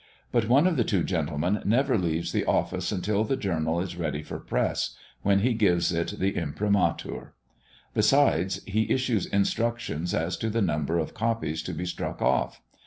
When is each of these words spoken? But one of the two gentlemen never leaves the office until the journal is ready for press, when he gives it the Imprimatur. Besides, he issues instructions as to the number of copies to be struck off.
But 0.31 0.49
one 0.49 0.65
of 0.65 0.77
the 0.77 0.83
two 0.83 1.03
gentlemen 1.03 1.61
never 1.63 1.95
leaves 1.95 2.31
the 2.31 2.43
office 2.45 2.91
until 2.91 3.23
the 3.23 3.37
journal 3.37 3.79
is 3.79 3.95
ready 3.97 4.23
for 4.23 4.39
press, 4.39 4.95
when 5.21 5.41
he 5.41 5.53
gives 5.53 5.91
it 5.91 6.15
the 6.17 6.31
Imprimatur. 6.35 7.35
Besides, 7.93 8.63
he 8.65 8.89
issues 8.89 9.27
instructions 9.27 10.15
as 10.15 10.37
to 10.37 10.49
the 10.49 10.59
number 10.63 10.97
of 10.97 11.13
copies 11.13 11.61
to 11.61 11.73
be 11.75 11.85
struck 11.85 12.19
off. 12.19 12.63